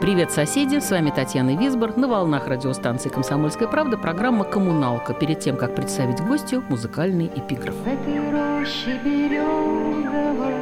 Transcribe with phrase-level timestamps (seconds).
[0.00, 0.78] Привет, соседи!
[0.78, 1.96] С вами Татьяна Висбор.
[1.96, 5.12] На волнах радиостанции «Комсомольская правда» программа «Коммуналка».
[5.12, 7.74] Перед тем, как представить гостю, музыкальный эпиграф.
[7.74, 10.54] В этой роще березовой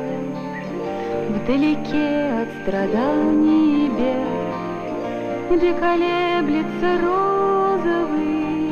[1.28, 8.70] Вдалеке от страданий бед Где колеблется розовый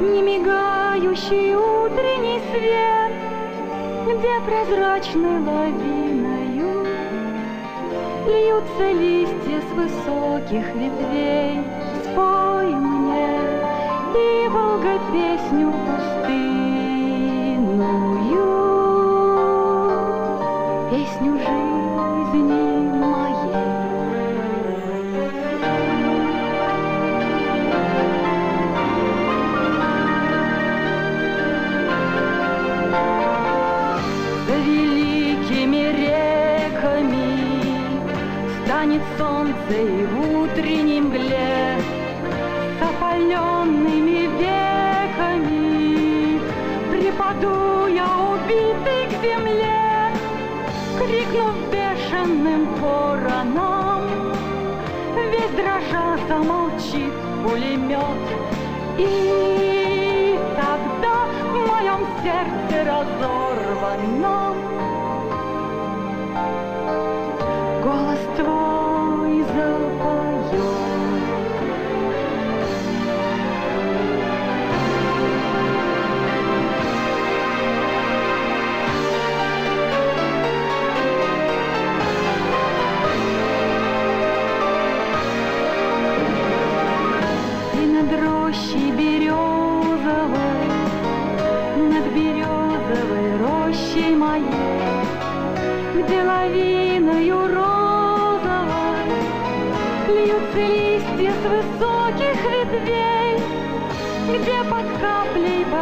[0.00, 3.12] Не мигающий утренний свет
[4.18, 5.99] Где прозрачной лавиною
[8.30, 11.64] Льются листья с высоких ветвей.
[12.04, 13.28] Спой мне,
[14.14, 16.30] и Волга песню пустынную,
[20.90, 21.59] Песню жизни
[39.60, 41.78] солнце и в утренней мгле
[42.80, 45.70] опаленными веками.
[46.90, 50.12] Припаду я убитый к земле
[50.98, 54.02] Крикнув бешеным воронам
[55.30, 58.24] Весь дрожа замолчит пулемет
[58.98, 59.59] И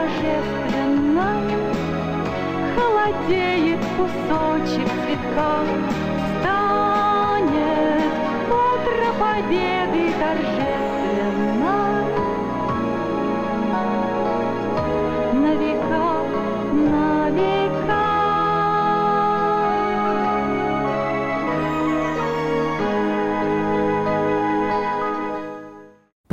[0.08, 1.42] каплей божественной
[2.76, 5.64] холодеет кусочек цветка,
[6.41, 8.12] станет
[8.48, 10.88] утро победы торжественно.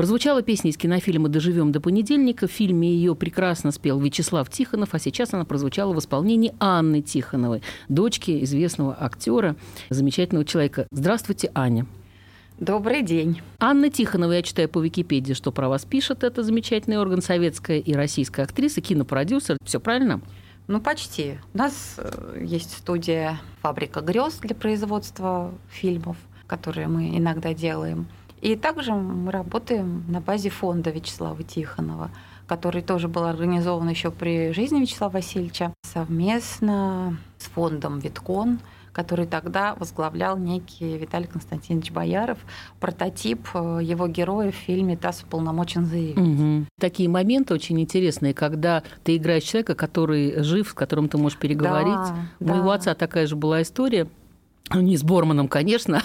[0.06, 2.48] Прозвучала песня из кинофильма «Доживем до понедельника».
[2.48, 7.64] В фильме ее прекрасно спел Вячеслав Тихонов, а сейчас она прозвучала в исполнении Анны Тихоновой,
[7.90, 9.56] дочки известного актера,
[9.90, 10.86] замечательного человека.
[10.92, 11.88] Здравствуйте, Аня.
[12.60, 13.42] Добрый день.
[13.58, 16.24] Анна Тихонова, я читаю по Википедии, что про вас пишет.
[16.24, 19.58] Это замечательный орган, советская и российская актриса, кинопродюсер.
[19.66, 20.22] Все правильно?
[20.68, 21.40] Ну, почти.
[21.56, 28.06] У нас э, есть студия «Фабрика грез» для производства фильмов, которые мы иногда делаем.
[28.42, 32.12] И также мы работаем на базе фонда Вячеслава Тихонова,
[32.48, 38.60] который тоже был организован еще при жизни Вячеслава Васильевича совместно с фондом «Виткон»,
[38.96, 42.38] который тогда возглавлял некий Виталий Константинович Бояров,
[42.80, 46.18] прототип э, его героя в фильме «ТАСС уполномочен заявить».
[46.18, 46.68] Угу.
[46.80, 51.94] Такие моменты очень интересные, когда ты играешь человека, который жив, с которым ты можешь переговорить.
[51.94, 52.76] Да, У моего да.
[52.76, 54.08] отца такая же была история.
[54.74, 56.02] Не с Борманом, конечно.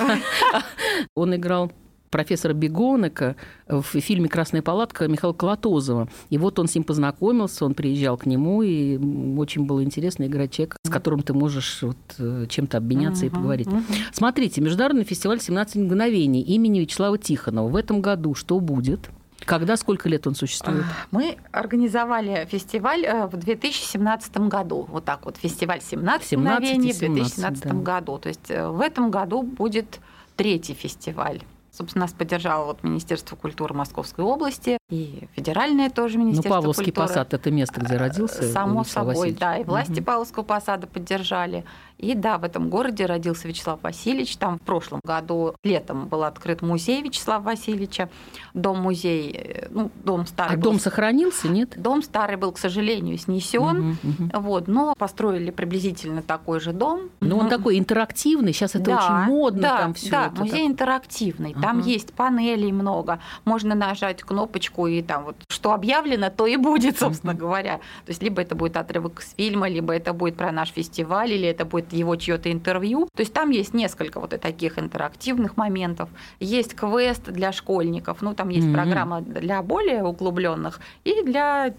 [1.14, 1.70] Он играл
[2.10, 3.36] профессора Бегонека
[3.68, 6.08] в фильме «Красная палатка» Михаила Колотозова.
[6.28, 8.98] И вот он с ним познакомился, он приезжал к нему, и
[9.38, 13.36] очень было интересно играть человека, с которым ты можешь вот э, чем-то обменяться и Мгм,
[13.36, 13.66] поговорить.
[13.68, 13.84] мгм.
[14.12, 17.68] Смотрите, Международный фестиваль «17 мгновений» имени Вячеслава Тихонова.
[17.68, 19.10] В этом году что будет?
[19.46, 20.84] Когда, сколько лет он существует?
[21.10, 24.86] Мы организовали фестиваль э, в 2017 году.
[24.90, 27.74] Вот так вот, фестиваль 17 17 и мгновений в 17, 2017 да.
[27.74, 28.18] году.
[28.18, 30.00] То есть э, в этом году будет
[30.36, 31.40] третий фестиваль.
[31.72, 37.06] Собственно, нас поддержало вот Министерство культуры Московской области и федеральное тоже Ну, Министерство Павловский культуры.
[37.08, 39.38] посад– это место, где родился Само собой, Васильевич.
[39.38, 40.04] да, и власти Мгм.
[40.04, 41.64] Павловского посада поддержали.
[42.00, 44.36] И да, в этом городе родился Вячеслав Васильевич.
[44.36, 48.08] Там в прошлом году летом был открыт музей Вячеслава Васильевича,
[48.54, 50.54] дом-музей, э, ну, дом старый.
[50.54, 51.74] А был дом сохранился, нет?
[51.76, 53.60] Дом старый был, к сожалению, снесен.
[53.60, 54.30] Мгм, мгм.
[54.40, 57.10] Вот, но построили приблизительно такой же дом.
[57.20, 57.50] Ну, он Мгм.
[57.50, 60.40] такой интерактивный, сейчас это Да, очень модно, да, там все да, это.
[60.40, 60.70] музей так.
[60.72, 61.52] интерактивный.
[61.54, 61.88] Там Ага.
[61.88, 63.20] есть панелей много.
[63.44, 67.76] Можно нажать кнопочку и там вот что объявлено, то и будет, собственно говоря.
[68.06, 71.46] То есть либо это будет отрывок с фильма, либо это будет про наш фестиваль, или
[71.48, 73.08] это будет его чье-то интервью.
[73.14, 76.08] То есть там есть несколько вот таких интерактивных моментов.
[76.38, 78.74] Есть квест для школьников, ну там есть Мгм.
[78.74, 81.74] программа для более углубленных и для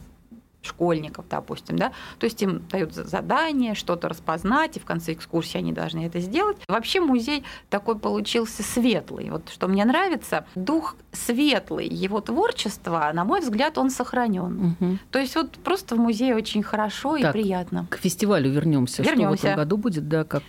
[0.61, 5.57] школьников, допустим, да, то есть им дают за- задание, что-то распознать, и в конце экскурсии
[5.57, 6.57] они должны это сделать.
[6.67, 9.29] Вообще музей такой получился светлый.
[9.31, 14.75] Вот что мне нравится, дух светлый, его творчество, на мой взгляд, он сохранен.
[14.79, 14.99] Мгм.
[15.09, 17.33] То есть вот просто в музее очень хорошо и Так.
[17.33, 17.87] приятно.
[17.89, 19.03] К фестивалю вернемся.
[19.03, 20.43] Что в этом году будет, да, как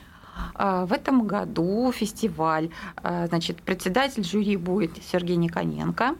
[0.54, 6.14] В этом году фестиваль, а, значит, председатель жюри будет Сергей Никоненко,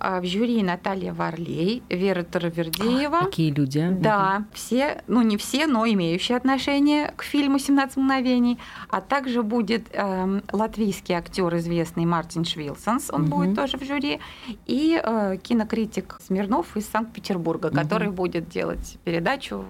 [0.00, 3.20] а в жюри Наталья Варлей, Вера Таравердиева.
[3.24, 3.90] Какие люди, а?
[3.90, 8.58] Да, все, ну не все, но имеющие отношение к фильму «17 мгновений».
[8.90, 13.30] А также будет эм, латвийский актер известный Мартин Швилсонс, он Мгм.
[13.30, 14.20] будет тоже в жюри,
[14.66, 19.64] и э, кинокритик Смирнов из Санкт-Петербурга, который будет делать передачу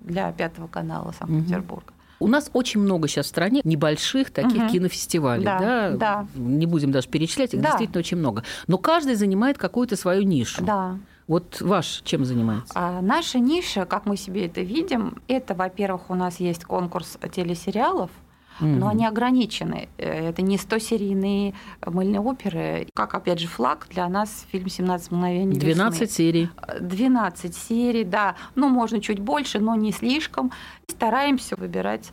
[0.00, 1.92] для Пятого канала Санкт-Петербурга.
[2.18, 4.68] У нас очень много сейчас в стране небольших таких Мгм.
[4.68, 6.26] кинофестивалей, Да, да, да.
[6.34, 7.68] Не будем даже перечислять, их Да.
[7.70, 8.42] действительно очень много.
[8.66, 10.64] Но каждый занимает какую-то свою нишу.
[10.64, 10.98] Да.
[11.28, 12.72] Вот ваш чем занимается?
[12.76, 18.10] А наша ниша, как мы себе это видим, это, во-первых, у нас есть конкурс телесериалов,
[18.60, 19.88] но они ограничены.
[19.98, 21.54] Э, Это не 100-серийные
[21.84, 22.88] мыльные оперы.
[22.94, 26.14] Как, опять же, флаг для нас фильм «17 мгновений 12 весны».
[26.14, 26.48] серий.
[26.80, 28.34] 12 серий, да.
[28.54, 30.52] Ну, можно чуть больше, но не слишком.
[30.88, 32.12] Стараемся выбирать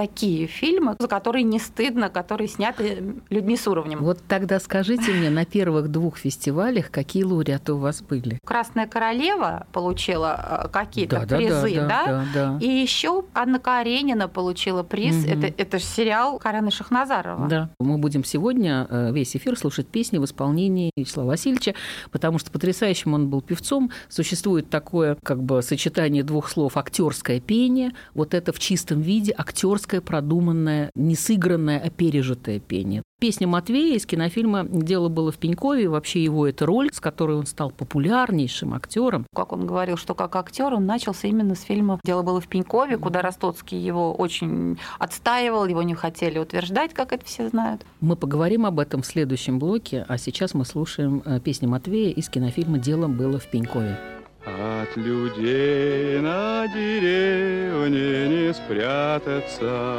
[0.00, 3.98] такие фильмы, за которые не стыдно, которые сняты людьми с уровнем.
[3.98, 8.38] Вот тогда скажите мне, на первых двух фестивалях какие лауреаты у вас были?
[8.46, 12.58] «Красная королева» получила э, какие-то Да, да, да, призы, да, да, да.
[12.62, 15.16] И еще Анна Каренина получила приз.
[15.16, 15.32] Мгм.
[15.32, 17.46] Это, это же сериал Карена Шахназарова.
[17.46, 17.70] Да.
[17.78, 21.74] Мы будем сегодня э, весь эфир слушать песни в исполнении Вячеслава Васильевича,
[22.10, 23.90] потому что потрясающим он был певцом.
[24.08, 27.92] Существует такое как бы сочетание двух слов актерское пение.
[28.14, 33.02] Вот это в чистом виде актерское, продуманное, не сыгранное, а пережитое пение.
[33.20, 35.90] Песня Матвея из кинофильма «Дело было в Пенькове».
[35.90, 39.26] Вообще его эта роль, с которой он стал популярнейшим актером.
[39.34, 42.96] Как он говорил, что как актер он начался именно с фильма «Дело было в Пенькове»,
[42.96, 47.84] куда Ростоцкий его очень отстаивал, его не хотели утверждать, как это все знают.
[48.00, 52.30] Мы поговорим об этом в следующем блоке, а сейчас мы слушаем э, песню Матвея из
[52.30, 53.98] кинофильма «Дело было в Пенькове».
[54.44, 59.98] От людей на деревне не спрятаться,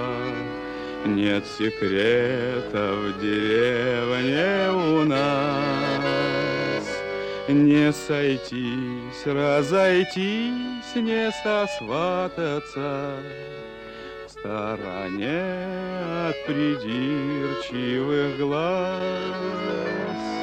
[1.05, 5.21] Нет секрета в деревне у нас.
[7.47, 13.17] Не сойтись, разойтись, не сосвататься
[14.25, 15.67] В стороне
[16.29, 20.40] от придирчивых глаз.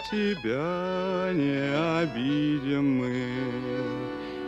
[0.00, 1.60] Тебя не
[2.00, 3.26] обидим мы.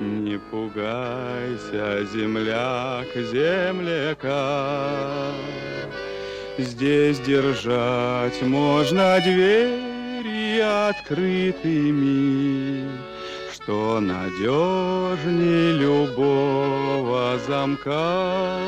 [0.00, 4.30] Не пугайся, земляк, земляка.
[6.58, 10.60] Здесь держать можно двери
[10.90, 12.88] открытыми,
[13.52, 18.58] Что надежнее любого замка.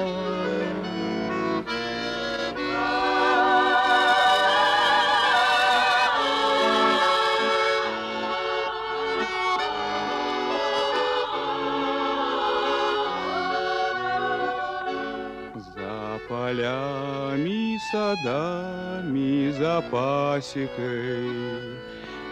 [16.53, 21.31] Полями, садами, за пасекой.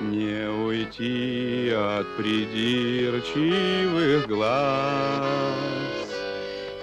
[0.01, 5.55] Не уйти от придирчивых глаз.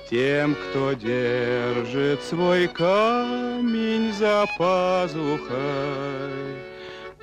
[0.09, 5.57] Тем, кто держит свой камень за пазухой.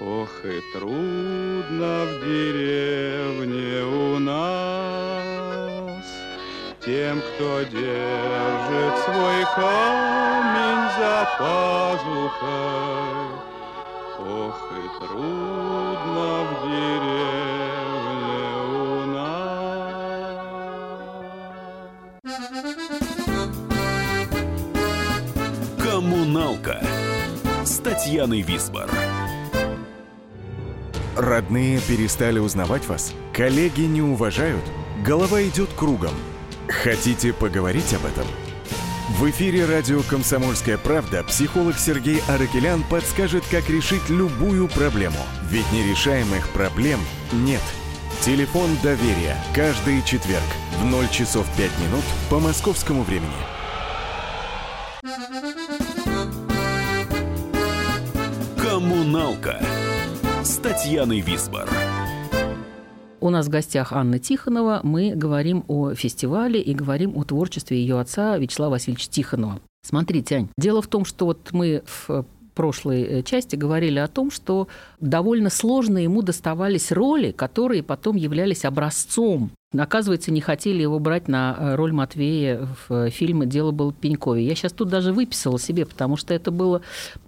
[0.01, 5.94] Ох и трудно в деревне у нас
[6.85, 12.45] Тем, кто держит свой камень за пазухой
[14.19, 18.05] Ох и трудно в деревне
[18.69, 19.45] у нас
[25.83, 26.77] Коммуналка
[27.65, 28.91] с Татьяной Висбор.
[31.17, 33.15] Родные перестали узнавать вас?
[33.33, 34.65] Коллеги не уважают?
[35.03, 36.13] Голова идет кругом.
[36.69, 38.27] Хотите поговорить об этом?
[39.19, 45.19] В эфире радио «Комсомольская правда» психолог Сергей Аракелян подскажет, как решить любую проблему.
[45.51, 47.01] Ведь нерешаемых проблем
[47.33, 47.61] нет.
[48.23, 49.37] Телефон доверия.
[49.55, 50.43] Каждый четверг
[50.81, 53.31] в 0 часов 5 минут по московскому времени.
[58.57, 59.61] «Коммуналка»
[60.43, 61.69] с Татьяной Висбор.
[63.25, 64.81] У нас в гостях Анна Тихонова.
[64.83, 69.63] Мы говорим о фестивале и говорим о творчестве ее отца Вячеслава Васильевича Тихонова.
[69.83, 74.31] Смотрите, Ань, дело в том, что вот мы в прошлой э, части говорили о том,
[74.31, 74.69] что
[75.01, 79.53] довольно сложно ему доставались роли, которые потом являлись образцом.
[79.75, 84.47] Оказывается, не хотели его брать на э, роль Матвея в фильме «Дело было Пенькове».
[84.47, 86.83] Я сейчас тут даже выписала себе, потому что это было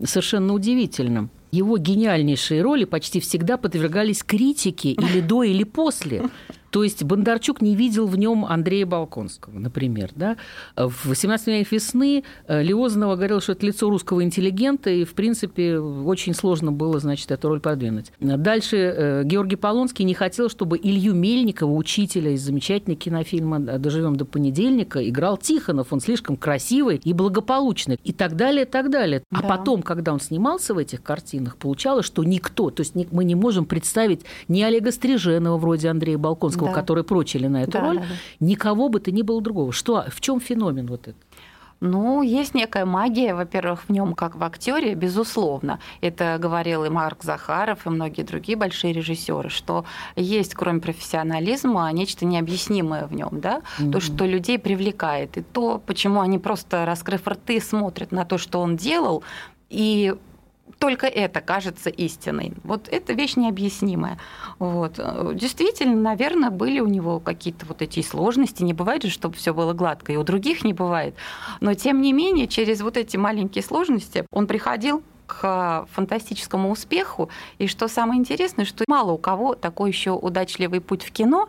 [0.04, 1.30] совершенно удивительно.
[1.52, 6.22] Его гениальнейшие роли почти всегда подвергались критике или до, или после.
[6.76, 10.10] То есть Бондарчук не видел в нем Андрея Балконского, например.
[10.14, 10.36] Да?
[10.76, 16.34] В «18 мгновениях весны» Лиозанова говорил, что это лицо русского интеллигента, и, в принципе, очень
[16.34, 18.12] сложно было, значит, эту роль продвинуть.
[18.20, 24.26] Дальше э, Георгий Полонский не хотел, чтобы Илью Мельникова, учителя из замечательного кинофильма «Доживем до
[24.26, 25.94] понедельника», играл Тихонов.
[25.94, 27.98] Он слишком красивый и благополучный.
[28.04, 29.22] И так далее, и так далее.
[29.32, 29.48] А Да.
[29.48, 33.64] потом, когда он снимался в этих картинах, получалось, что никто, то есть мы не можем
[33.64, 36.72] представить ни Олега Стриженова, вроде Андрея Балконского, Да.
[36.72, 38.14] который прочили на эту Да, роль, да, да.
[38.40, 39.72] никого бы то ни было другого.
[39.72, 41.16] Что, в чем феномен вот этот?
[41.80, 45.78] Ну, есть некая магия, во-первых, в нем как в актере, безусловно.
[46.00, 49.84] Это говорил и Марк Захаров, и многие другие большие режиссеры, что
[50.16, 53.60] есть, кроме профессионализма, нечто необъяснимое в нем, да,
[53.92, 58.60] то, что людей привлекает, и то, почему они просто, раскрыв рты, смотрят на то, что
[58.60, 59.22] он делал,
[59.68, 60.14] и
[60.78, 62.52] только это кажется истиной.
[62.62, 64.18] Вот это вещь необъяснимая.
[64.58, 65.00] Вот.
[65.34, 68.62] Действительно, наверное, были у него какие-то вот эти сложности.
[68.62, 71.14] Не бывает же, чтобы все было гладко, и у других не бывает.
[71.60, 77.30] Но тем не менее, через вот эти маленькие сложности он приходил к фантастическому успеху.
[77.58, 81.48] И что самое интересное, что мало у кого такой еще удачливый путь в кино,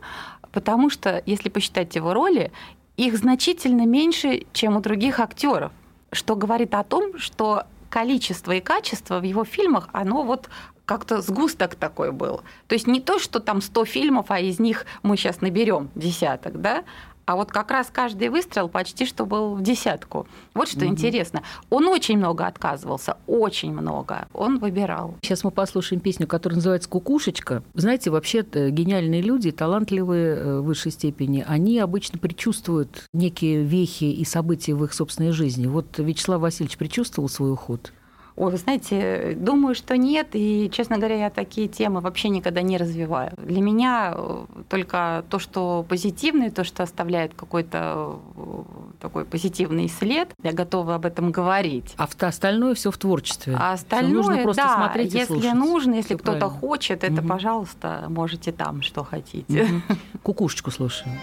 [0.51, 2.51] потому что, если посчитать его роли,
[2.95, 5.71] их значительно меньше, чем у других актеров.
[6.11, 10.49] Что говорит о том, что количество и качество в его фильмах, оно вот
[10.85, 12.41] как-то сгусток такой был.
[12.67, 16.61] То есть не то, что там 100 фильмов, а из них мы сейчас наберем десяток,
[16.61, 16.85] да,
[17.27, 20.27] а вот как раз каждый выстрел почти что был в десятку.
[20.53, 21.43] Вот что интересно.
[21.69, 24.29] Он очень много отказывался, очень много.
[24.33, 25.15] Он выбирал.
[25.21, 27.63] Сейчас мы послушаем песню, которая называется «Кукушечка».
[27.73, 34.23] Знаете, вообще гениальные люди, талантливые э, в высшей степени, они обычно предчувствуют некие вехи и
[34.23, 35.67] события в их собственной жизни.
[35.67, 37.91] Вот Вячеслав Васильевич предчувствовал свой уход?
[38.37, 40.27] Ой, вы знаете, думаю, что нет.
[40.33, 43.31] И, честно говоря, я такие темы вообще никогда не развиваю.
[43.37, 48.63] Для меня э, только то, что позитивное, то, что оставляет какой-то э,
[49.01, 51.95] такой позитивный след, я готова об этом говорить.
[51.97, 53.55] А остальное все в творчестве.
[53.59, 55.53] А Всё остальное, нужно просто да, смотреть и если слушать.
[55.55, 56.59] нужно, если Всё кто-то правильно.
[56.59, 57.27] хочет, это, Мгм.
[57.27, 59.63] пожалуйста, можете там, что хотите.
[59.63, 59.81] Мгм.
[60.21, 61.17] Кукушечку слушаем.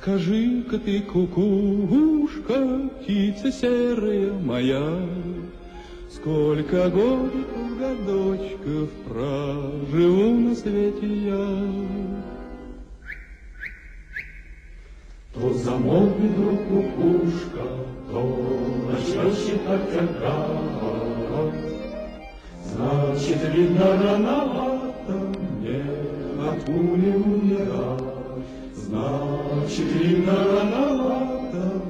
[0.00, 4.96] Скажи-ка ты, кукушка, птица серая моя,
[6.08, 11.64] Сколько годиков, годочков проживу на свете я.
[15.34, 17.64] То замолкнет вдруг кукушка,
[18.12, 18.20] то
[18.92, 21.08] начнет считать опять.
[22.64, 25.12] Значит, видно, рановато
[25.58, 25.82] мне
[26.48, 28.18] от пули умирать.
[29.76, 31.82] Видно, рановато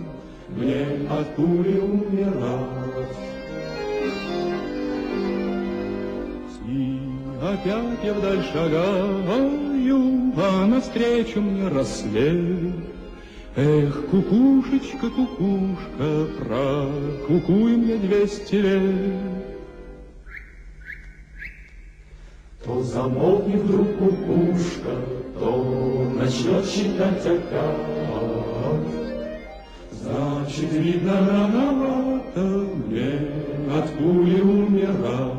[0.48, 3.16] мне от пули умирать.
[6.66, 7.00] И
[7.42, 9.18] опять я вдаль шагаю,
[10.36, 12.74] а навстречу мне рассвет.
[13.56, 19.57] Эх, кукушечка, кукушка, прокукуй мне двести лет.
[22.64, 24.96] То замолкнет вдруг кукушка,
[25.38, 27.98] то начнет считать опять.
[29.92, 33.30] Значит, видно, рановато мне
[33.72, 35.34] от пули умирать.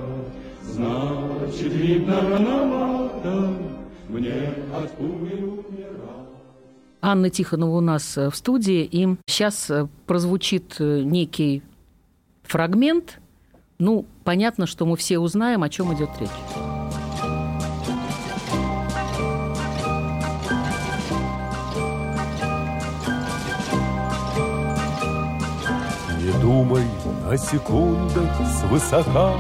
[0.64, 3.54] Значит, видно, рановато
[4.08, 6.10] мне от пули умирать.
[7.02, 11.64] Анна Тихонова у нас э, в студии, и сейчас э, прозвучит э, некий
[12.44, 13.20] фрагмент.
[13.78, 16.69] Ну, понятно, что мы все узнаем, о чем идет речь.
[26.50, 26.88] Думай
[27.30, 29.36] о секундах свысока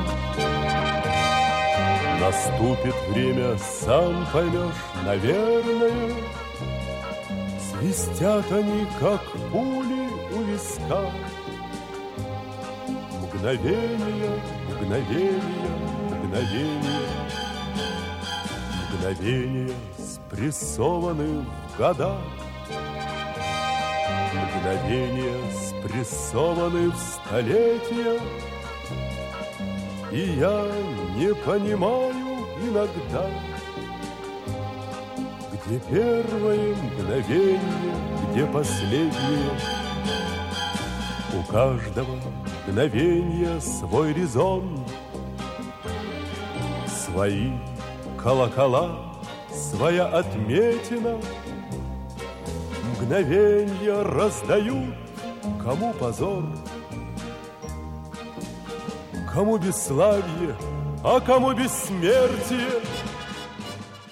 [2.22, 6.14] Наступит время, сам поймешь, наверное
[7.60, 11.10] Свистят они, как пули у виска.
[13.24, 14.40] Мгновение,
[14.70, 15.42] мгновение,
[16.12, 17.10] мгновение,
[18.94, 22.18] Мгновение спрессованы в года.
[24.70, 28.20] Мгновения спрессованы в столетия,
[30.12, 30.68] И я
[31.16, 33.26] не понимаю иногда,
[35.66, 37.60] Где первое мгновение,
[38.32, 39.58] где последнее.
[41.34, 42.20] У каждого
[42.68, 44.86] мгновения свой резон,
[46.88, 47.54] Свои
[48.22, 49.16] колокола,
[49.52, 51.18] своя отметина—
[53.02, 54.94] Мгновенья раздают,
[55.64, 56.44] кому позор,
[59.34, 60.56] Кому бесславие,
[61.04, 62.82] а кому бессмертие.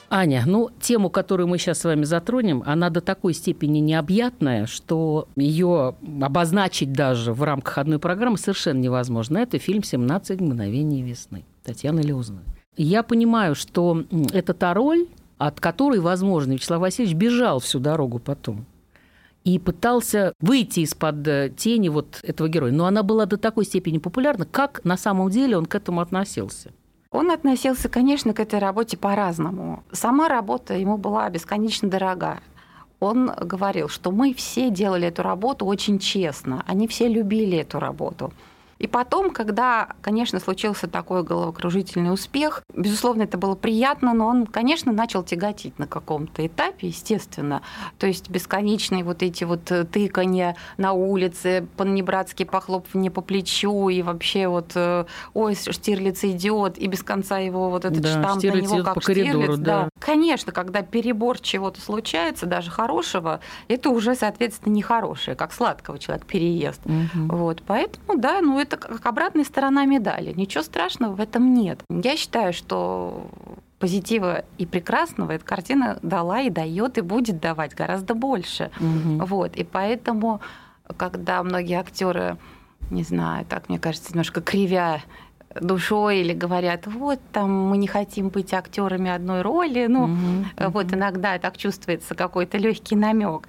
[0.10, 5.28] Аня, ну, тему, которую мы сейчас с вами затронем, она до такой степени необъятная, что
[5.36, 9.40] ее обозначить даже в рамках одной программы совершенно невозможно.
[9.40, 12.44] Это фильм «17 мгновений весны» Татьяны Леузовой.
[12.78, 18.66] Я понимаю, что это та роль, от которой, возможно, Вячеслав Васильевич бежал всю дорогу потом
[19.48, 22.74] и пытался выйти из-под э, тени вот этого героя.
[22.74, 26.74] Но она была до такой степени популярна, как на самом деле он к этому относился.
[27.12, 29.86] Он относился, конечно, к этой работе по-разному.
[29.94, 32.42] Сама работа ему была бесконечно дорога.
[33.00, 38.34] Он говорил, что мы все делали эту работу очень честно, они все любили эту работу.
[38.80, 44.92] И потом, когда, конечно, случился такой головокружительный успех, безусловно, это было приятно, но он, конечно,
[44.92, 47.62] начал тяготить на каком-то этапе, естественно.
[47.98, 54.48] То есть бесконечные вот эти вот тыкания на улице, понебратские похлопывания по плечу и вообще
[54.48, 58.64] вот э, ой, Штирлиц идиот, и без конца его вот этот Да, штамп на Штирлиц
[58.64, 59.60] него идёт как по коридору, Штирлиц.
[59.60, 59.90] да.
[60.00, 66.82] Конечно, когда перебор чего-то случается, даже хорошего, это уже, соответственно, нехорошее, как сладкого человека переест.
[67.14, 70.34] Вот, поэтому, да, ну это как обратная сторона медали.
[70.34, 71.80] Ничего страшного в этом нет.
[71.90, 73.30] Я считаю, что
[73.80, 78.72] позитива и прекрасного эта картина дала и дает и будет давать гораздо больше.
[78.80, 79.20] Мгм.
[79.26, 80.42] Вот, и поэтому,
[80.98, 82.38] когда многие актеры,
[82.90, 85.02] не знаю, так мне кажется, немножко кривя
[85.62, 90.46] душой или говорят, вот там мы не хотим быть актерами одной роли, ну Мгм.
[90.58, 93.48] вот иногда так чувствуется какой-то легкий намек.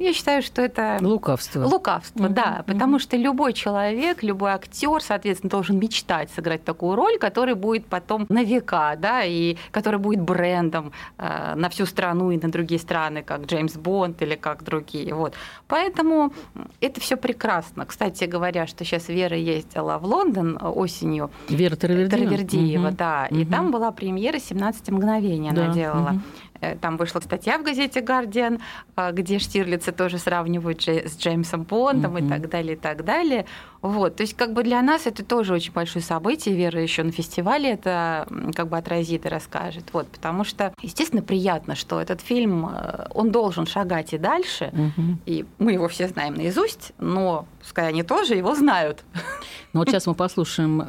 [0.00, 1.62] Я считаю, что это Лукавство.
[1.66, 7.18] Лукавство, Мгм, да, потому что любой человек, любой актер, соответственно, должен мечтать сыграть такую роль,
[7.18, 12.38] которая будет потом на века, да, и которая будет брендом э, на всю страну и
[12.42, 15.12] на другие страны, как Джеймс Бонд или как другие.
[15.14, 15.34] Вот.
[15.68, 16.32] Поэтому
[16.80, 17.84] это все прекрасно.
[17.84, 21.76] Кстати говоря, что сейчас Вера ездила в Лондон осенью, Вера.
[21.76, 22.96] Таравердиева, Мгм.
[22.96, 23.52] да, и Мгм.
[23.52, 26.10] там была премьера «17 мгновений» Да, она делала.
[26.12, 26.22] мгм.
[26.60, 28.58] Э, Там вышла статья в газете «Гардиан»,
[28.96, 32.30] э, где Штирлица тоже сравнивают с Джеймсом Бондом и Мгм.
[32.30, 33.46] так далее, и так далее.
[33.82, 34.16] Вот.
[34.16, 36.54] То есть как бы для нас это тоже очень большое событие.
[36.54, 39.84] Вера еще на фестивале это как бы отразит и расскажет.
[39.92, 40.08] Вот.
[40.08, 44.70] Потому что, естественно, приятно, что этот фильм, э, он должен шагать и дальше.
[44.72, 45.20] Мгм.
[45.26, 49.02] И мы его все знаем наизусть, но пускай они тоже его знают.
[49.72, 50.82] Ну вот сейчас мы послушаем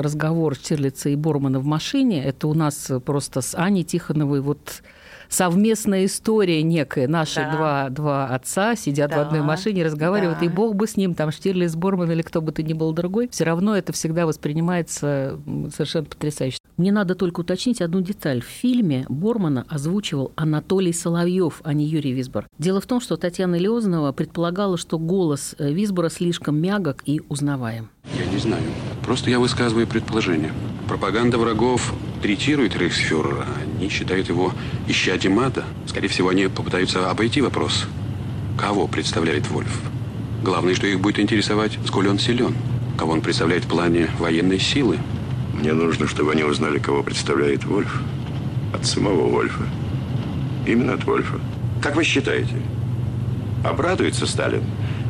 [0.00, 2.22] разговор Штирлица и Бормана в машине.
[2.24, 4.82] Это у нас просто с Аней Тихоновой вот
[5.28, 7.08] совместная история некая.
[7.08, 7.50] Наши Да.
[7.56, 10.46] два, два отца сидят в Да, одной машине, разговаривают, да.
[10.46, 13.28] и бог бы с ним, там Штирлиц, Борман или кто бы то ни был другой.
[13.30, 15.38] Все равно это всегда воспринимается
[15.74, 16.58] совершенно потрясающе.
[16.76, 18.40] Мне надо только уточнить одну деталь.
[18.40, 22.46] В фильме Бормана озвучивал Анатолий Соловьев, а не Юрий Висбор.
[22.58, 27.88] Дело в том, что Татьяна Леознова предполагала, что голос э, Висбора слишком мягок и узнаваем.
[28.16, 28.62] Я не знаю.
[29.04, 30.52] Просто я высказываю предположение.
[30.88, 33.44] Пропаганда врагов третирует рейхсфюрера.
[33.76, 34.52] Они считают его
[34.88, 35.64] исчадием ада.
[35.86, 37.84] Скорее всего, они попытаются обойти вопрос.
[38.56, 39.82] Кого представляет Вольф?
[40.42, 42.54] Главное, что их будет интересовать, сколь он силен.
[42.96, 44.98] Кого он представляет в плане военной силы.
[45.52, 48.00] Мне нужно, чтобы они узнали, кого представляет Вольф.
[48.72, 49.64] От самого Вольфа.
[50.66, 51.38] Именно от Вольфа.
[51.82, 52.54] Как вы считаете,
[53.62, 54.62] обрадуется Сталин,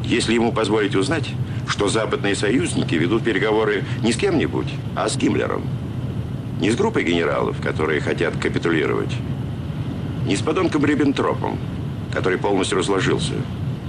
[0.09, 1.29] если ему позволить узнать,
[1.69, 5.69] что западные союзники ведут переговоры не с кем-нибудь, а с Гиммлером?
[6.61, 9.15] Не с группой генералов, которые хотят капитулировать.
[10.27, 11.59] Не с подонком Риббентропом,
[12.13, 13.35] который полностью разложился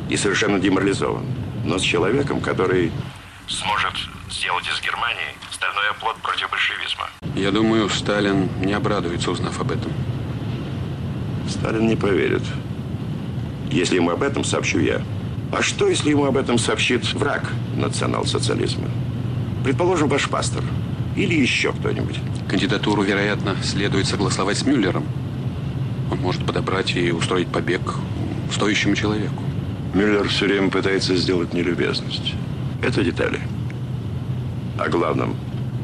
[0.10, 1.24] и совершенно деморализован.
[1.64, 2.92] Но с человеком, который
[3.48, 3.94] сможет
[4.30, 7.08] сделать из Германии стальной оплот против большевизма.
[7.34, 9.92] Я думаю, Сталин не обрадуется, узнав об этом.
[11.48, 12.44] Сталин не поверит,
[13.72, 15.02] если ему об этом сообщу я.
[15.52, 18.88] А что, если ему об этом сообщит враг национал-социализма?
[19.64, 20.64] Предположим, ваш пастор.
[21.16, 22.20] Или еще кто-нибудь.
[22.48, 25.06] Кандидатуру, вероятно, следует согласовать с Мюллером.
[26.12, 27.82] Он может подобрать и устроить побег
[28.52, 29.44] стоящему человеку.
[29.94, 32.34] Мюллер все время пытается сделать нелюбезность.
[32.84, 33.40] Это детали.
[34.78, 35.36] О главном.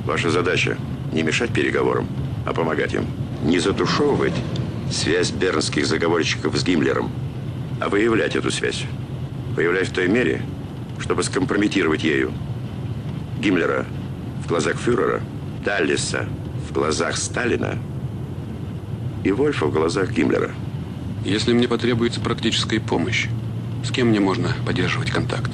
[0.06, 0.78] Ваша задача
[1.12, 2.08] не мешать переговорам,
[2.45, 3.06] а помогать им.
[3.43, 4.36] Не затушевывать
[4.91, 7.12] связь бернских заговорщиков с Гиммлером,
[7.82, 8.86] а выявлять эту связь.
[9.56, 10.41] Выявлять в той мере,
[11.00, 12.34] чтобы скомпрометировать ею
[13.39, 13.86] Гиммлера
[14.44, 15.22] в глазах фюрера,
[15.63, 16.28] Даллиса
[16.68, 17.78] в глазах Сталина
[19.24, 20.52] и Вольфа в глазах Гиммлера.
[21.24, 23.28] Если мне потребуется практическая помощь,
[23.84, 25.52] с кем мне можно поддерживать контакт?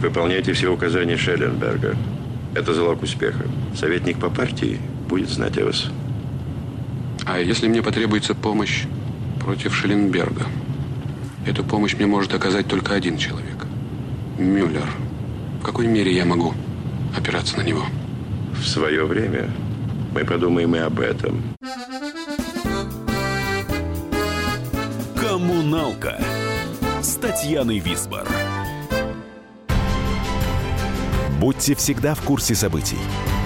[0.00, 1.96] Выполняйте все указания Шелленберга.
[2.54, 3.44] Это залог успеха.
[3.76, 5.90] Советник по партии будет знать о вас.
[7.26, 8.84] А если мне потребуется помощь
[9.40, 10.46] против Шелленберга?
[11.50, 13.66] Эту помощь мне может оказать только один человек.
[14.38, 14.86] Мюллер.
[15.60, 16.54] В какой мере я могу
[17.16, 17.82] опираться на него?
[18.54, 19.50] В свое время
[20.14, 21.42] мы подумаем и об этом.
[25.16, 26.22] Коммуналка
[27.02, 28.28] с Татьяной Висбор.
[31.40, 32.98] Будьте всегда в курсе событий.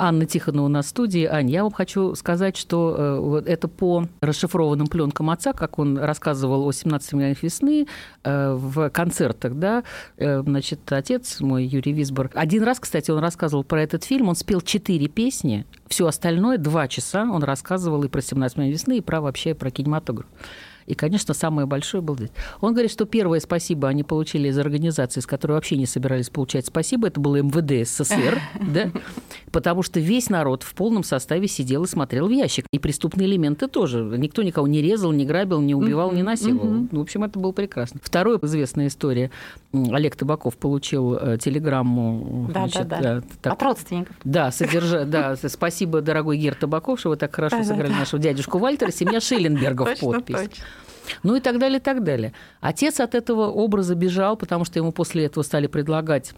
[0.00, 1.24] Анна Тихонова у нас в студии.
[1.24, 5.98] Ань, я вам хочу сказать, что э, вот это по расшифрованным пленкам отца, как он
[5.98, 7.86] рассказывал о 17 мгновениях весны
[8.24, 9.84] э, в концертах, да,
[10.16, 14.36] э, значит, отец мой, Юрий Висбор, один раз, кстати, он рассказывал про этот фильм, он
[14.36, 19.00] спел четыре песни, все остальное, два часа он рассказывал и про 17 мгновений весны, и
[19.02, 20.26] про вообще про кинематограф.
[20.90, 22.30] И, конечно, самое большое было здесь.
[22.60, 26.66] Он говорит, что первое спасибо они получили из организации, с которой вообще не собирались получать
[26.66, 27.06] спасибо.
[27.06, 28.90] Это было МВД СССР, да?
[29.52, 32.66] потому что весь народ в полном составе сидел и смотрел в ящик.
[32.72, 34.00] И преступные элементы тоже.
[34.18, 36.88] Никто никого не резал, не грабил, не убивал, не насиловал.
[36.90, 38.00] В общем, это было прекрасно.
[38.02, 39.30] Вторая известная история.
[39.72, 42.50] Олег Табаков получил э, телеграмму.
[42.52, 43.22] Да, значит, да, да.
[43.40, 44.16] так- От родственников.
[44.24, 45.04] да, содержа...
[45.04, 47.74] да, спасибо, дорогой Гер Табаков, что вы так хорошо Да-да-да.
[47.74, 50.50] сыграли нашего дядюшку Вальтера, семья Шилленбергов подпись.
[51.22, 52.32] Ну и так далее, и так далее.
[52.60, 56.32] Отец от этого образа бежал, потому что ему после этого стали предлагать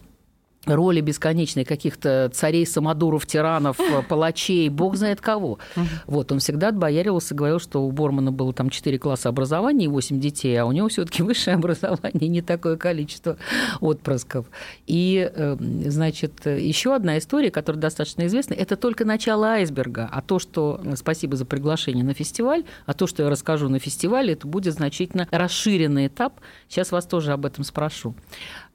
[0.66, 5.58] роли бесконечные каких-то царей, самодуров, тиранов, палачей, бог знает кого.
[6.06, 10.20] Вот, он всегда отбояривался, говорил, что у Бормана было там 4 класса образования и 8
[10.20, 13.36] детей, а у него все таки высшее образование, не такое количество
[13.80, 14.46] отпрысков.
[14.86, 20.08] И, э, значит, еще одна история, которая достаточно известна, это только начало айсберга.
[20.10, 20.80] А то, что...
[20.94, 25.26] Спасибо за приглашение на фестиваль, а то, что я расскажу на фестивале, это будет значительно
[25.30, 26.34] расширенный этап.
[26.68, 28.14] Сейчас вас тоже об этом спрошу.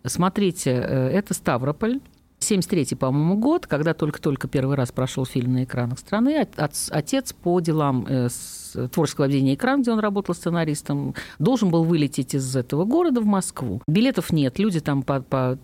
[0.09, 1.99] Смотрите, э, это Ставрополь.
[2.39, 6.39] 73-й, по-моему, год, когда только-только первый раз прошел фильм на экранах страны.
[6.39, 11.69] От- от- Отец по делам э, с творческого объединения «Экран», где он работал сценаристом, должен
[11.69, 13.81] был вылететь из этого города в Москву.
[13.87, 15.57] Билетов нет, люди там по, по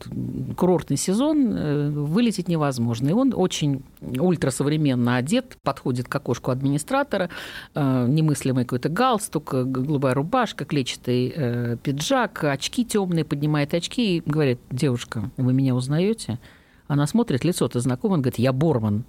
[0.57, 3.09] курортный сезон, э, вылететь невозможно.
[3.09, 7.29] И он очень ультрасовременно одет, подходит к окошку администратора,
[7.75, 14.59] э, немыслимый какой-то галстук, э, голубая рубашка, клетчатый пиджак, очки темные, поднимает очки и говорит,
[14.71, 16.39] девушка, вы меня узнаете?
[16.87, 19.03] Она смотрит, лицо-то знакомое, он говорит, я Борман.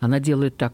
[0.00, 0.72] Она делает так.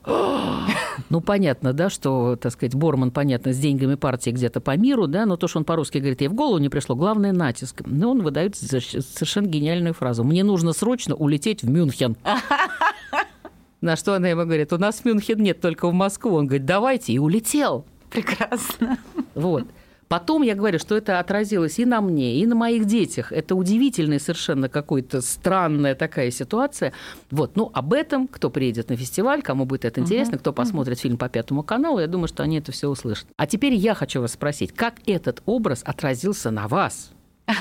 [1.11, 5.27] Ну, понятно, да, что, так сказать, Борман, понятно, с деньгами партии где-то по миру, да,
[5.27, 7.83] но то, что он по-русски говорит, ей в голову не пришло, главное– натиск.
[7.87, 10.25] Но он выдает совершенно гениальную фразу.
[10.25, 12.17] «Мне нужно срочно улететь в Мюнхен».
[13.81, 16.35] На что она ему говорит, у нас в Мюнхен нет, только в Москву.
[16.35, 17.85] Он говорит, давайте, и улетел.
[18.11, 18.99] Прекрасно.
[19.35, 19.65] Вот.
[20.09, 23.33] Потом я говорю, что это отразилось и на мне, и на моих детях.
[23.33, 26.93] Это удивительная совершенно какой-то странная такая ситуация.
[27.31, 31.17] Вот, ну, об этом, кто приедет на фестиваль, кому будет это интересно, кто посмотрит фильм
[31.17, 33.27] по Пятому каналу, я думаю, что они это все услышат.
[33.37, 37.11] А теперь я хочу вас спросить, как этот образ отразился на вас?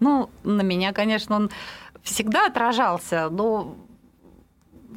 [0.00, 1.50] Ну, на меня, конечно, он
[2.02, 3.76] всегда отражался, но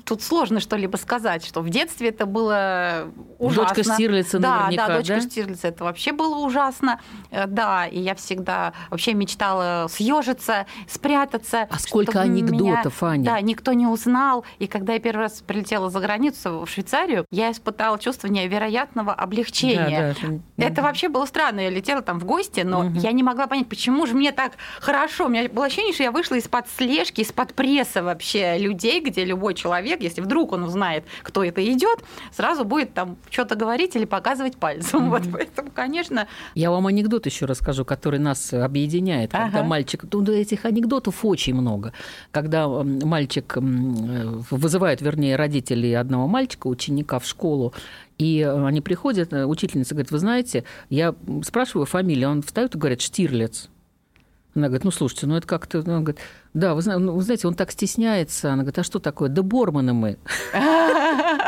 [0.06, 3.76] тут сложно что-либо сказать, что в детстве это было ужасно.
[3.76, 5.22] Дочка Штирлица да, наверняка, да, дочка да?
[5.22, 7.00] Штирлица, это вообще было ужасно.
[7.32, 11.68] Э, Да, и я всегда вообще мечтала съежиться, спрятаться.
[11.70, 13.24] А сколько анекдотов, меня, Аня?
[13.24, 14.46] Да, никто не узнал.
[14.60, 20.16] И когда я первый раз прилетела за границу, в Швейцарию, я испытала чувство невероятного облегчения.
[20.22, 20.66] Да, да.
[20.66, 21.62] Это вообще было странно.
[21.62, 25.26] Я летела там в гости, но я не могла понять, почему же мне так хорошо.
[25.26, 29.54] У меня было ощущение, что я вышла из-под слежки, из-под пресса вообще людей, где любой
[29.54, 34.06] человек человек, если вдруг он узнает, кто это идет, сразу будет там что-то говорить или
[34.06, 35.10] показывать пальцем.
[35.14, 36.28] Вот поэтому, конечно.
[36.56, 39.32] Я вам анекдот еще расскажу, который нас объединяет.
[39.32, 39.64] Когда Ага.
[39.64, 41.94] мальчик, ну, этих анекдотов очень много.
[42.32, 43.60] Когда мальчик э,
[44.50, 47.74] вызывает, вернее, родителей одного мальчика, ученика в школу,
[48.18, 52.78] и э, они приходят, э, учительница говорит, вы знаете, я спрашиваю фамилию, он встает и
[52.78, 53.70] говорит, Штирлиц.
[54.56, 55.82] Она говорит, ну, слушайте, ну, это как-то...
[55.86, 56.22] ну, Он говорит,
[56.54, 58.50] да, вы, ну, вы знаете, он так стесняется.
[58.54, 59.30] Она говорит, а что такое?
[59.30, 60.18] Да Борманы мы.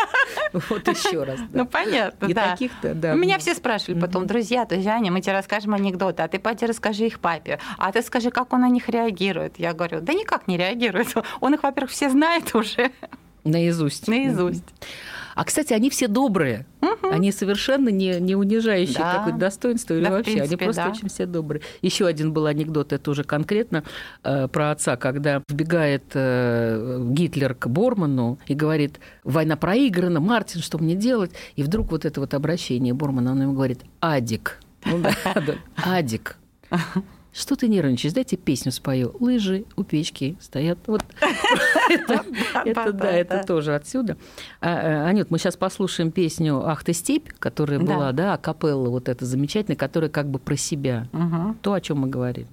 [0.69, 1.39] Вот еще раз.
[1.39, 1.47] да.
[1.51, 2.51] Ну, понятно, И да.
[2.51, 3.13] таких-то, да.
[3.13, 7.07] Меня все спрашивали потом, друзья, то Аня, мы тебе расскажем анекдоты, а ты пойди расскажи
[7.07, 9.59] их папе, а ты скажи, как он на них реагирует.
[9.59, 11.13] Я говорю, да никак не реагирует.
[11.41, 12.91] Он их, во-первых, все знает уже
[13.45, 14.07] Наизусть.
[14.07, 14.63] наизусть.
[15.35, 16.65] А, кстати, они все добрые.
[17.01, 19.15] Они совершенно не, не унижающие Да.
[19.17, 20.31] какое-то достоинство или Да, вообще.
[20.31, 20.89] они принципе, просто да.
[20.91, 21.61] очень все добрые.
[21.81, 23.83] Еще один был анекдот, это уже конкретно
[24.23, 30.77] э, про отца, когда вбегает э, Гитлер к Борману и говорит, война проиграна, Мартин, что
[30.77, 31.31] мне делать?
[31.57, 34.59] И вдруг вот это вот обращение Бормана, он ему говорит, Адик.
[34.85, 35.13] Ну да,
[35.75, 36.37] Адик.
[37.35, 38.13] Что ты нервничаешь?
[38.13, 39.13] Дайте песню спою.
[39.19, 40.79] Лыжи у печки стоят.
[40.87, 41.03] Вот
[42.65, 44.15] это, да, это тоже отсюда.
[44.61, 49.09] А, э, Анют, мы сейчас послушаем песню «Ах ты степь», которая была, да, капелла вот
[49.09, 51.09] эта замечательная, которая как бы про себя.
[51.61, 52.47] То, о чем мы говорили.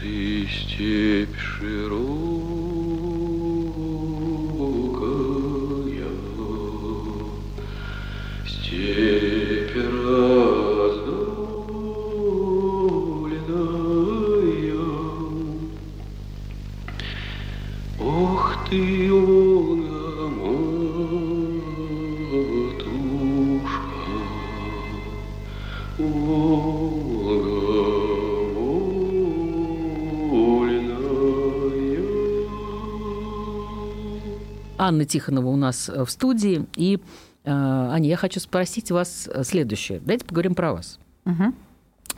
[0.00, 1.98] Ты степь широкая,
[8.46, 9.76] степь
[18.70, 20.28] ты, она,
[21.40, 22.90] матушка,
[25.98, 26.58] Волга
[30.30, 30.98] вольная.
[34.76, 36.66] Анна Тихонова у нас э, в студии.
[36.76, 36.96] И,
[37.44, 40.00] э, Аня, я хочу спросить вас э, следующее.
[40.00, 40.98] Давайте поговорим про вас.
[41.24, 41.54] Мгм.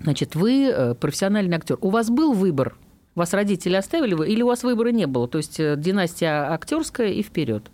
[0.00, 1.76] Значит, вы профессиональный актер.
[1.80, 2.76] У вас был выбор?
[3.20, 5.28] Вас родители оставили вы, или у вас выбора не было?
[5.28, 7.70] То есть э, династия актерская и вперед.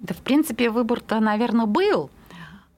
[0.00, 2.10] Да, в принципе, выбор-то, наверное, был,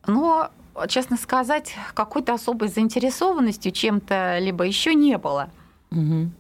[0.07, 0.51] но,
[0.87, 5.49] честно сказать, какой-то особой заинтересованностью чем-то либо еще не было.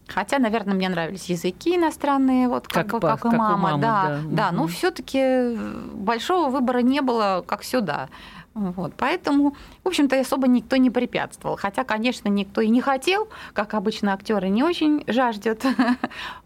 [0.09, 3.37] Хотя, наверное, мне нравились языки иностранные, вот как, Как бы, па- как и как у
[3.37, 4.20] мама, мамы, да, да.
[4.31, 4.53] да.
[4.53, 5.57] Но все-таки
[5.94, 8.11] большого выбора не было, как сюда.
[8.54, 11.56] Вот, поэтому, в общем-то, особо никто не препятствовал.
[11.56, 15.64] Хотя, конечно, никто и не хотел, как обычно актеры не очень жаждет.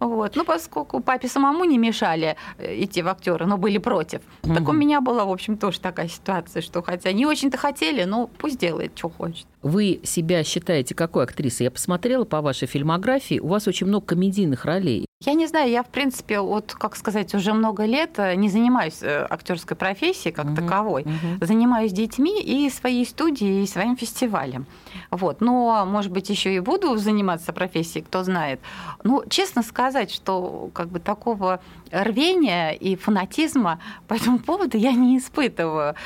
[0.00, 0.36] Вот.
[0.36, 4.22] Ну, поскольку папе самому не мешали э, идти в актеры, но были против.
[4.42, 8.26] Так у меня была, в общем, тоже такая ситуация, что хотя не очень-то хотели, но
[8.26, 9.46] пусть делает, что хочет.
[9.62, 11.64] Вы себя считаете какой актрисой?
[11.64, 15.07] Я посмотрела по вашей фильмографии, у вас очень много комедийных ролей.
[15.26, 19.02] Я не знаю, я, в принципе, вот, как сказать, уже много лет э, не занимаюсь
[19.02, 21.04] актерской профессией как таковой.
[21.40, 24.66] Занимаюсь детьми и своей студией, и своим фестивалем.
[25.10, 25.40] Вот.
[25.40, 28.60] Но, может быть, еще и буду заниматься профессией, кто знает.
[29.02, 31.58] Ну, честно сказать, что как бы такого
[31.90, 35.96] рвения и фанатизма по этому поводу я не испытываю.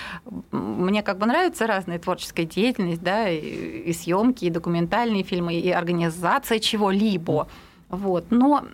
[0.52, 5.70] Мне как бы нравится разная творческая деятельность, да, и, и съемки, и документальные фильмы, и
[5.70, 7.46] организация чего-либо.
[7.90, 8.30] Вот.
[8.30, 8.64] Но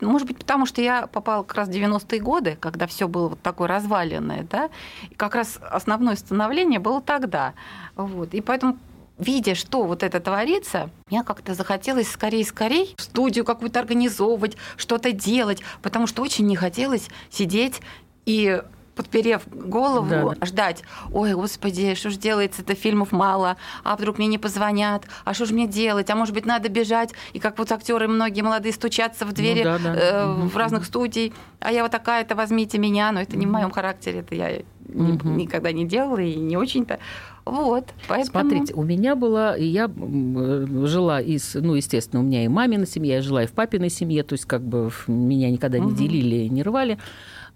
[0.00, 3.42] может быть, потому что я попала как раз в 90-е годы, когда все было вот
[3.42, 4.70] такое разваленное, да,
[5.08, 7.54] и как раз основное становление было тогда.
[7.94, 8.34] Вот.
[8.34, 8.78] И поэтому
[9.18, 16.06] видя, что вот это творится, мне как-то захотелось скорее-скорее студию какую-то организовывать, что-то делать, потому
[16.06, 17.80] что очень не хотелось сидеть
[18.26, 18.62] и
[18.96, 20.46] подперев голову, Да.
[20.46, 20.82] ждать,
[21.12, 25.54] ой, господи, что ж делается-то, фильмов мало, а вдруг мне не позвонят, а что же
[25.54, 29.32] мне делать, а может быть, надо бежать, и как вот актеры многие молодые стучатся в
[29.32, 29.94] двери да, да.
[29.94, 33.50] э, Мгм, в разных студий, а я вот такая-то, возьмите меня, но это не в
[33.50, 35.36] моем характере, это я Мгм.
[35.36, 36.98] никогда не делала и не очень-то.
[37.44, 38.48] Вот, поэтому...
[38.50, 42.86] Смотрите, у меня была, и я э, жила из, ну, естественно, у меня и мамина
[42.86, 45.94] семья, я жила и в папиной семье, то есть как бы меня никогда не Мгм.
[45.96, 46.98] делили, не рвали.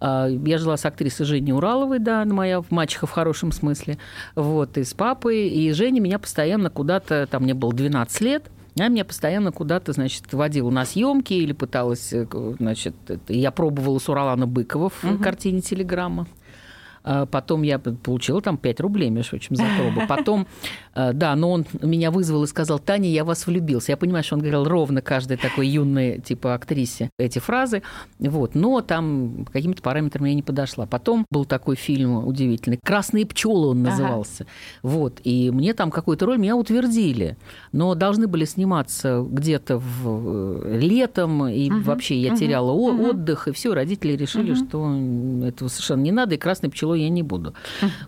[0.00, 3.98] А, Я жила с актрисой Женей Ураловой, да, моя мачеха в хорошем смысле,
[4.34, 8.88] вот, и с папой, и Женя меня постоянно куда-то, там мне было 12 лет, она
[8.88, 12.26] меня постоянно куда-то, значит, водила на съемки или пыталась, э,
[12.58, 12.94] значит,
[13.28, 15.18] я пробовала с Уралана Быкова в Мгм.
[15.22, 16.26] картине «Телеграмма».
[17.02, 20.02] А Потом я получила там 5 рублей, между прочим, за пробу.
[20.06, 20.46] Потом,
[20.94, 23.92] э, да, но он меня вызвал и сказал, Таня, я вас влюбился.
[23.92, 27.82] Я понимаю, что он говорил ровно каждой такой юной, типа, актрисе эти фразы.
[28.18, 28.54] Вот.
[28.54, 30.86] Но там каким-то параметрам я не подошла.
[30.86, 32.78] Потом был такой фильм удивительный.
[32.84, 33.90] «Красные пчелы» он Ага.
[33.90, 34.46] назывался.
[34.82, 35.20] Вот.
[35.24, 37.36] И мне там какую-то роль меня утвердили.
[37.72, 41.82] Но должны были сниматься где-то в э, летом, и Мгм.
[41.82, 42.38] вообще я Мгм.
[42.38, 43.00] теряла Мгм.
[43.00, 44.66] отдых, и все, родители решили, Мгм.
[44.68, 47.54] что этого совершенно не надо, и красной пчелой я не буду.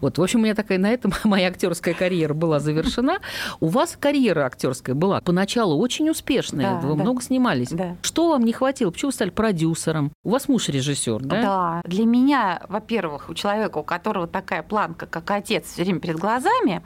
[0.01, 3.18] Вот, в общем, у меня такая на этом моя актерская карьера была завершена.
[3.61, 7.03] У вас карьера актерская была поначалу очень успешная, Да, вы да.
[7.03, 7.71] много снимались.
[7.71, 7.97] Да.
[8.03, 8.90] Что вам не хватило?
[8.90, 10.12] Почему вы стали продюсером?
[10.25, 11.42] У вас муж режиссер, да?
[11.42, 11.81] Да.
[11.85, 16.83] Для меня, во-первых, у человека, у которого такая планка, как отец, все время перед глазами,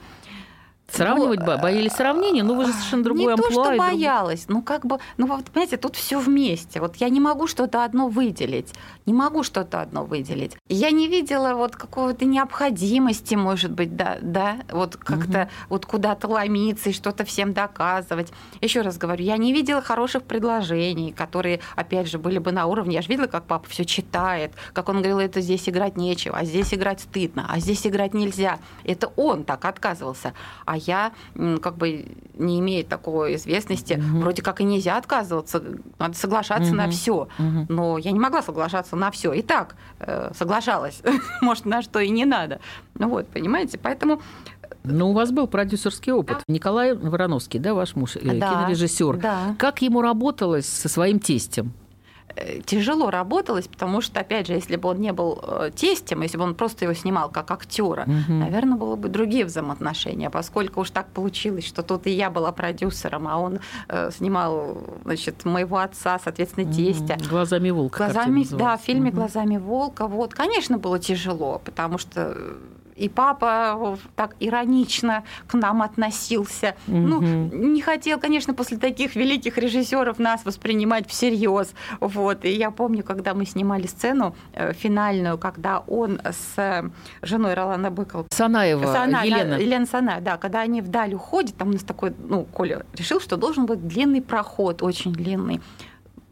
[0.89, 3.51] Сравнивать Ну, бо- боялись сравнения, но вы же совершенно другой не то, амплуа.
[3.51, 6.79] что другой- боялась, ну как бы, ну вот понимаете, тут все вместе.
[6.79, 8.73] Вот я не могу что-то одно выделить,
[9.05, 10.55] не могу что-то одно выделить.
[10.69, 16.89] Я не видела вот какого-то необходимости, может быть, да, да, вот как-то вот куда-то ломиться
[16.89, 18.31] и что-то всем доказывать.
[18.61, 22.95] Еще раз говорю, я не видела хороших предложений, которые, опять же, были бы на уровне.
[22.95, 26.45] Я же видела, как папа все читает, как он говорил, это здесь играть нечего, а
[26.45, 28.57] здесь играть стыдно, а здесь играть нельзя.
[28.85, 30.33] Это он так отказывался.
[30.65, 35.63] А я, м, как бы, не имея такой известности, вроде как и нельзя отказываться,
[35.99, 36.91] надо соглашаться на Мгм.
[36.91, 37.27] все.
[37.37, 37.65] Мгм.
[37.69, 39.33] Но я не могла соглашаться на все.
[39.33, 41.01] И так э, соглашалась,
[41.41, 42.59] может, на что и не надо.
[42.95, 44.21] Ну вот, понимаете, поэтому
[44.83, 46.43] Но у вас был продюсерский опыт.
[46.47, 49.17] Николай Вороновский, да, ваш муж, э, Да, кинорежиссер.
[49.17, 49.55] да.
[49.59, 51.73] Как ему работалось со своим тестем?
[52.37, 56.37] Э, тяжело работалось, потому что, опять же, если бы он не был э, тестем, если
[56.37, 58.39] бы он просто его снимал как актера, Мгм.
[58.39, 63.27] наверное, было бы другие взаимоотношения, поскольку уж так получилось, что тут и я была продюсером,
[63.27, 67.15] а он э, снимал, значит, моего отца, соответственно, тестя.
[67.15, 67.29] Мгм.
[67.29, 67.97] Глазами волка.
[68.05, 69.19] Глазами, да, в фильме Мгм.
[69.19, 70.07] «Глазами волка».
[70.07, 72.37] Вот, конечно, было тяжело, потому что
[72.97, 76.75] и папа так иронично к нам относился.
[76.87, 77.73] Ну, Мгм.
[77.73, 81.73] не хотел, конечно, после таких великих режиссеров нас воспринимать всерьез.
[81.99, 82.45] Вот.
[82.45, 86.89] И я помню, когда мы снимали сцену э, финальную, когда он с э,
[87.21, 89.57] женой Ролана Быкова Санаева, Сана- Елена.
[89.57, 93.19] да, Елена Сана, да, когда они вдаль уходят, там у нас такой, ну, Коля решил,
[93.19, 95.61] что должен быть длинный проход, очень длинный.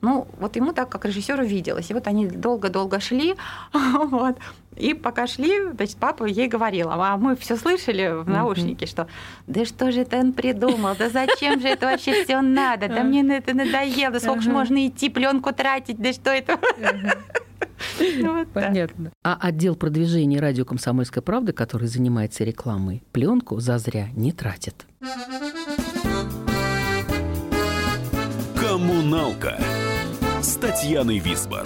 [0.01, 1.89] Ну, вот ему так, как режиссеру, виделось.
[1.89, 3.35] И вот они долго-долго шли,
[3.73, 4.35] вот.
[4.75, 9.07] И пока шли, значит, папа ей говорил, а мы все слышали в наушнике, что
[9.47, 13.23] да что же это он придумал, да зачем же это вообще все надо, да мне
[13.23, 14.53] на это надоело, сколько ж Ага.
[14.53, 16.59] можно идти, пленку тратить, да что это?
[18.21, 18.67] Вот так.
[18.67, 19.11] Понятно.
[19.23, 24.85] А отдел продвижения радио «Комсомольская правда», который занимается рекламой, пленку зазря не тратит.
[28.59, 29.57] «Коммуналка»
[30.41, 31.65] с Татьяной Висбор.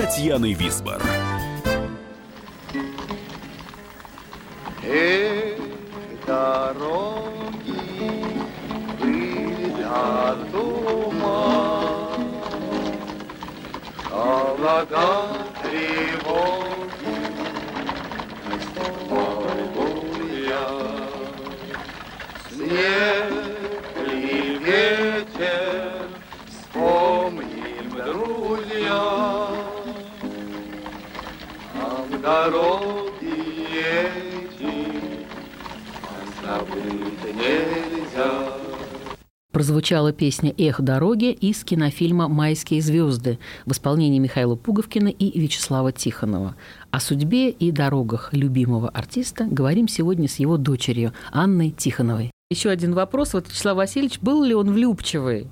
[0.00, 1.02] Татьяной Висбор.
[4.82, 5.58] Эх,
[6.26, 7.74] дороги
[8.98, 12.14] были от ума,
[14.08, 15.28] Холода,
[15.62, 17.18] тревоги,
[19.06, 20.06] борьбу
[20.48, 20.66] я.
[22.48, 23.29] Снег
[32.30, 33.34] дороги
[33.74, 35.26] эти
[36.42, 38.54] забыть нельзя.
[39.52, 46.54] Прозвучала песня «Эх, дороги» из кинофильма «Майские звезды» в исполнении Михаила Пуговкина и Вячеслава Тихонова.
[46.92, 52.30] О судьбе и дорогах любимого артиста говорим сегодня с его дочерью Анной Тихоновой.
[52.48, 53.34] Еще один вопрос.
[53.34, 55.48] Вот Вячеслав Васильевич, был ли он влюбчивый?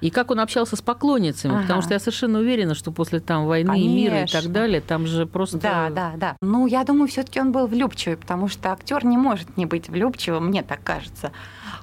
[0.00, 1.54] И как он общался с поклонницами?
[1.54, 1.62] Ага.
[1.62, 4.52] Потому что я совершенно уверена, что после там войны и мира и так Конечно.
[4.52, 5.58] далее, там же просто...
[5.58, 6.36] Да, да, да.
[6.40, 10.46] Ну, я думаю, все-таки он был влюбчивый, потому что актер не может не быть влюбчивым,
[10.46, 11.32] мне так кажется.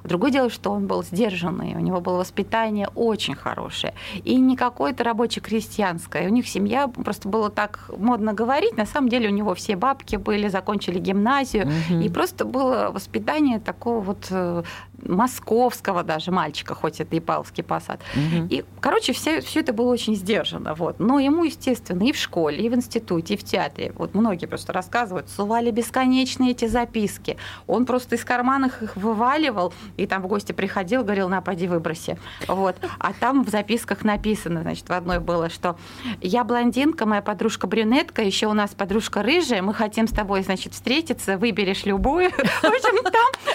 [0.04, 3.94] Другое дело, что он был сдержанный, у него было воспитание очень хорошее.
[4.24, 6.26] И не какое-то рабоче-крестьянское.
[6.26, 10.16] У них семья, просто было так модно говорить, на самом деле у него все бабки
[10.16, 12.00] были, закончили гимназию, Мгм.
[12.00, 14.62] и просто было воспитание такого вот, э,
[15.02, 18.00] московского даже мальчика, хоть это и Павловский посад.
[18.14, 18.46] Мгм.
[18.48, 20.74] И, короче, все, все это было очень сдержанно.
[20.74, 20.98] Вот.
[20.98, 24.72] Но ему, естественно, и в школе, и в институте, и в театре, вот многие просто
[24.72, 27.36] рассказывают, сували бесконечные эти записки.
[27.66, 32.18] Он просто из карманов их вываливал, и там в гости приходил, говорил, на, пойди выброси.
[32.48, 32.76] Вот.
[32.98, 35.76] А там в записках написано, значит, в одной было, что
[36.20, 40.72] я блондинка, моя подружка брюнетка, еще у нас подружка рыжая, мы хотим с тобой, значит,
[40.72, 42.30] встретиться, выберешь любую.
[42.62, 43.04] В общем,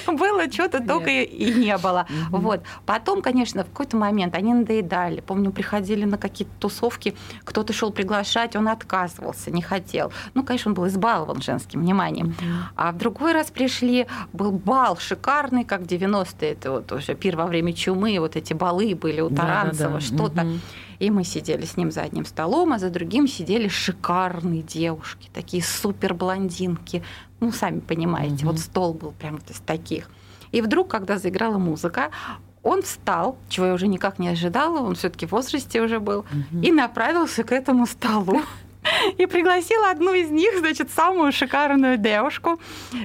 [0.06, 2.06] там было что-то только и не было.
[2.30, 2.62] Вот.
[2.86, 5.22] Потом, конечно, в какой-то момент они надоедали.
[5.22, 10.12] Помню, приходили на какие-то тусовки, кто-то шел приглашать, он отказывался, не хотел.
[10.34, 12.36] Ну, конечно, он был избалован женским вниманием.
[12.76, 17.36] А в другой раз пришли, был бал шикарный, как в 90-е, это вот уже пир
[17.36, 20.00] во время чумы, вот эти балы были у Да, да, Таранцева, да.
[20.02, 20.48] что-то.
[21.00, 25.64] И мы сидели с ним за одним столом, а за другим сидели шикарные девушки, такие
[25.64, 27.04] супер блондинки.
[27.40, 30.10] Ну, сами понимаете, вот стол был прям из таких.
[30.52, 32.10] И вдруг, когда заиграла музыка,
[32.64, 36.26] он встал, чего я уже никак не ожидала, он все-таки в возрасте уже был,
[36.62, 38.42] и направился к этому столу.
[39.18, 42.60] И пригласил одну из них, значит, самую шикарную девушку.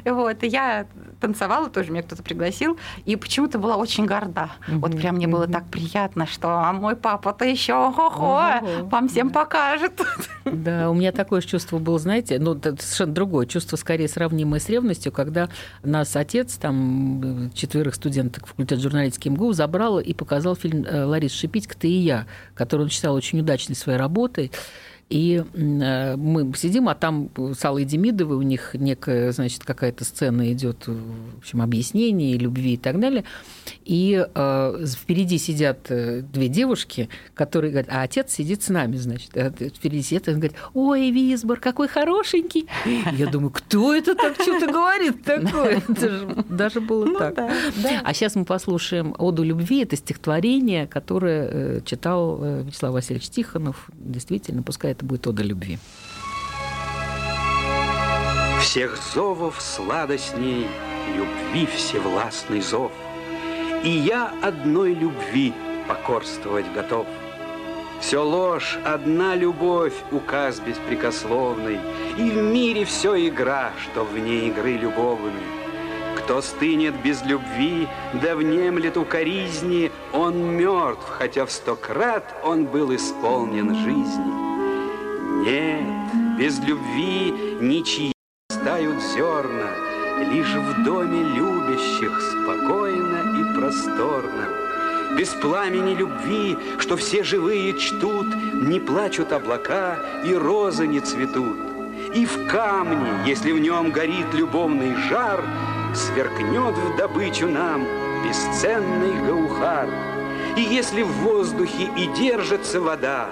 [0.05, 0.87] Вот, и я
[1.21, 4.51] танцевала тоже, меня кто-то пригласил, и почему-то была очень горда.
[4.69, 10.01] Вот прям мне было так приятно, что а мой папа-то еще Ого-го, вам всем покажет.
[10.45, 15.13] Да, у меня такое чувство было, знаете, ну, совершенно другое чувство, скорее сравнимое с ревностью,
[15.13, 15.49] когда
[15.83, 21.77] нас отец, там, четверых студенток факультета журналистики МГУ забрал и показал фильм э, Ларисы Шипитько
[21.77, 24.53] «Ты и я», который он считал очень удачной своей работой.
[25.09, 30.53] И э, мы сидим, а там с Аллой Демидовой у них некая, значит, какая-то сцена
[30.53, 33.23] идет, в общем, объяснение любви и так далее.
[33.85, 39.37] И э, впереди сидят э, две девушки, которые говорят, а отец сидит с нами, значит.
[39.37, 42.67] А Впереди сидит, и он говорит, ой, Висбор, какой хорошенький.
[43.13, 45.83] Я думаю, кто это так что-то говорит такое?
[45.89, 47.39] Это же даже было так.
[48.03, 49.83] А сейчас мы послушаем «Оду любви».
[49.83, 53.89] Это стихотворение, которое э, читал э, Вячеслав Васильевич Тихонов.
[53.95, 55.79] Действительно, пускай это будет «Ода любви».
[58.61, 60.67] Всех зовов сладостней
[61.17, 62.91] любви всевластный зов.
[63.85, 65.53] И я одной любви
[65.87, 67.07] покорствовать готов.
[68.01, 71.79] Все ложь, одна любовь, указ беспрекословный,
[72.19, 75.47] И в мире все игра, что вне игры любовной.
[76.17, 77.87] Кто стынет без любви,
[78.23, 84.56] да внемлет укоризни, Он мертв, хотя в сто крат он был исполнен жизни.
[85.47, 85.85] Нет,
[86.37, 88.11] без любви ничьи
[88.51, 89.71] стают зерна,
[90.33, 94.49] Лишь в доме любящих спокойно и просторно.
[95.17, 101.59] Без пламени любви, что все живые чтут, Не плачут облака и розы не цветут.
[102.13, 105.45] И в камне, если в нем горит любовный жар,
[105.95, 107.85] Сверкнет в добычу нам
[108.27, 109.89] бесценный гаухар.
[110.57, 113.29] И если в воздухе и держится вода,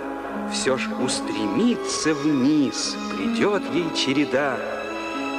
[0.53, 4.57] Все ж устремится вниз, придет ей череда.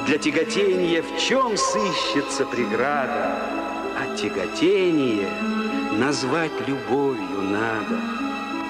[0.06, 3.38] Для тяготения в чем сыщется преграда?
[3.98, 5.30] А тяготение
[5.94, 8.00] назвать любовью надо.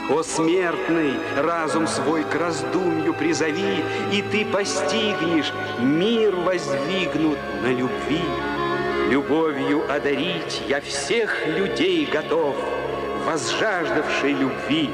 [0.09, 8.21] О, смертный, разум свой к раздумью призови, И ты постигнешь, мир воздвигнут на любви.
[9.09, 12.55] Любовью одарить я всех людей готов,
[13.25, 14.91] Возжаждавший любви,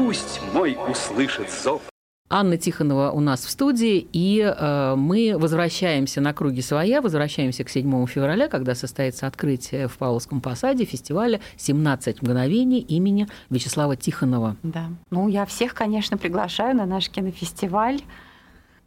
[0.00, 1.82] пусть мой услышит зов.
[2.30, 7.68] Анна Тихонова у нас в студии, и э, мы возвращаемся на круги своя, возвращаемся к
[7.68, 14.56] 7 февраля, когда состоится открытие в Павловском посаде фестиваля «17 мгновений» имени Вячеслава Тихонова.
[14.62, 14.90] Да.
[15.10, 18.00] Ну, я всех, конечно, приглашаю на наш кинофестиваль.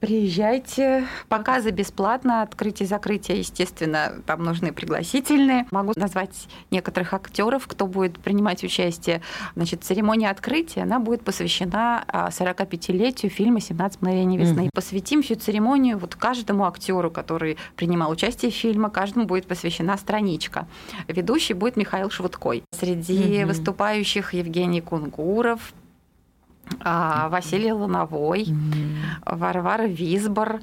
[0.04, 1.08] Приезжайте.
[1.30, 2.42] Показы бесплатно.
[2.42, 5.66] Открытие и закрытие, естественно, там нужны пригласительные.
[5.72, 9.22] Могу назвать некоторых актеров, кто будет принимать участие.
[9.56, 14.64] Значит, церемония открытия, она будет посвящена а, 45-летию фильма «17 мгновений весны».
[14.64, 14.72] Мгм.
[14.74, 20.68] Посвятим всю церемонию вот каждому актеру, который принимал участие в фильме, каждому будет посвящена страничка.
[21.08, 22.66] Ведущий будет Михаил Швудкой.
[22.78, 23.48] Среди Мгм.
[23.48, 25.83] выступающих Евгений Кунгуров, а,
[26.84, 28.48] Василий Лановой,
[29.26, 30.62] Варвара Висбор.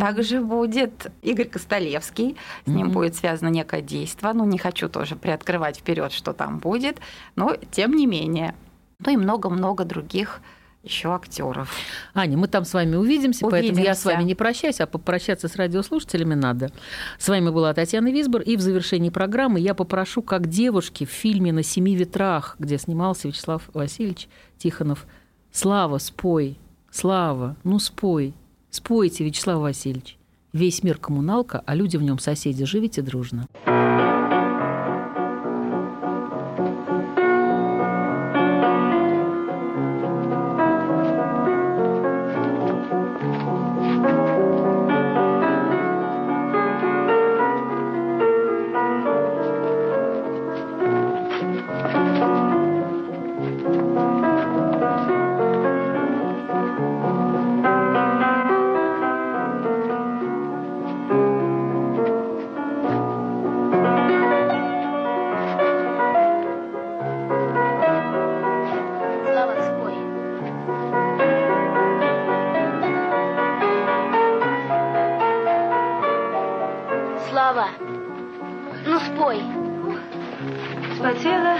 [0.00, 2.36] Также будет Игорь Костолевский.
[2.64, 4.32] С ним будет связано некое действие.
[4.32, 6.98] Ну, не хочу тоже приоткрывать вперед, что там будет.
[7.36, 8.54] Но тем не менее.
[9.04, 10.40] Ну и много-много других
[10.82, 11.74] еще актеров.
[12.12, 14.08] Аня, мы там с вами увидимся, поэтому я с Увидимся.
[14.08, 16.70] вами не прощаюсь, а попрощаться с радиослушателями надо.
[17.18, 21.52] С вами была Татьяна Висбор, и в завершении программы я попрошу, как девушки в фильме
[21.52, 24.28] «На семи ветрах», где снимался Вячеслав Васильевич
[24.58, 25.06] Тихонов,
[25.56, 26.58] «Слава, спой,
[26.90, 28.34] Слава, ну спой,
[28.70, 30.18] спойте, Вячеслав Васильевич.
[30.52, 33.46] Весь мир коммуналка, а люди в нем соседи, живите дружно».
[80.96, 81.56] Спотела.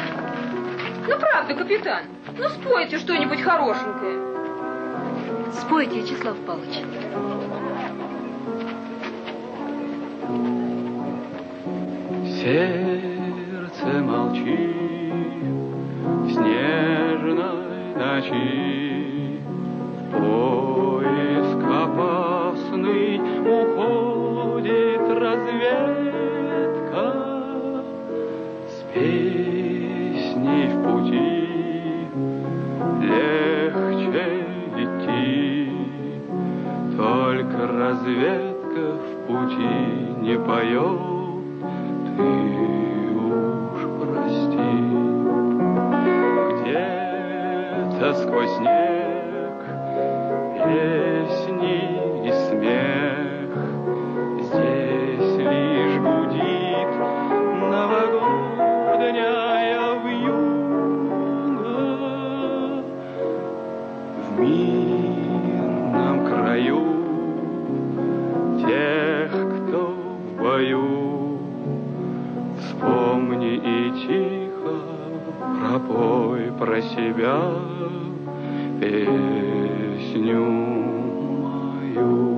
[1.07, 2.03] Ну, правда, капитан.
[2.39, 4.19] Ну, спойте что-нибудь хорошенькое.
[5.53, 6.83] Спойте, Вячеслав Павлович.
[12.41, 14.75] Сердце молчит
[16.23, 18.94] в снежной ночи.
[40.47, 41.01] Поет.
[42.17, 42.29] Ты
[43.73, 44.69] уж прости,
[46.61, 48.84] где-то сквозь снег
[78.81, 80.41] песню
[81.41, 82.35] мою.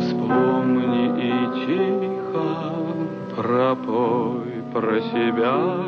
[0.00, 1.32] Вспомни и
[1.66, 2.46] тихо
[3.36, 5.87] пропой про себя